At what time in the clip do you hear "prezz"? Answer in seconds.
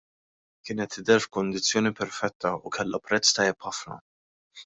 3.11-3.35